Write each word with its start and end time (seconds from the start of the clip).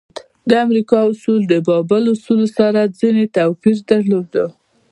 د 0.49 0.51
امریکا 0.65 0.99
اصول 1.11 1.41
د 1.47 1.53
بابل 1.67 2.03
اصولو 2.13 2.47
سره 2.57 2.81
ځینې 2.99 3.23
توپیر 3.37 3.77
درلود. 3.89 4.31